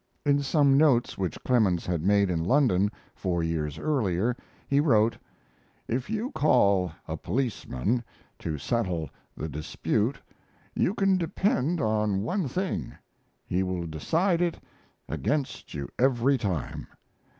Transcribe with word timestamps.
In 0.25 0.41
some 0.41 0.79
notes 0.79 1.15
which 1.15 1.37
Clemens 1.43 1.85
had 1.85 2.01
made 2.01 2.31
in 2.31 2.43
London 2.43 2.89
four 3.13 3.43
years 3.43 3.77
earlier 3.77 4.35
he 4.67 4.79
wrote: 4.79 5.15
If 5.87 6.09
you 6.09 6.31
call 6.31 6.91
a 7.07 7.15
policeman 7.15 8.03
to 8.39 8.57
settle 8.57 9.11
the 9.37 9.47
dispute 9.47 10.19
you 10.73 10.95
can 10.95 11.19
depend 11.19 11.79
on 11.81 12.23
one 12.23 12.47
thing 12.47 12.95
he 13.45 13.61
will 13.61 13.85
decide 13.85 14.41
it 14.41 14.59
against 15.07 15.75
you 15.75 15.87
every 15.99 16.39
time. 16.39 16.87